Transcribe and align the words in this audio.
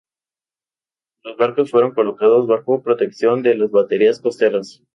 Los 1.23 1.37
barcos 1.37 1.69
fueron 1.69 1.93
colocados 1.93 2.47
bajo 2.47 2.81
protección 2.81 3.43
de 3.43 3.53
las 3.53 3.69
baterías 3.69 4.19
costeras. 4.19 4.81